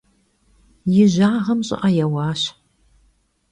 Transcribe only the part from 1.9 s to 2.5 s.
yêuaş.